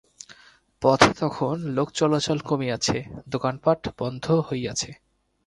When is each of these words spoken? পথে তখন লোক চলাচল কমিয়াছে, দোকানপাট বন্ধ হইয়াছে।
পথে 0.81 1.11
তখন 1.19 1.55
লোক 1.67 1.87
চলাচল 1.91 2.39
কমিয়াছে, 2.39 2.97
দোকানপাট 3.27 3.79
বন্ধ 3.99 4.25
হইয়াছে। 4.47 4.89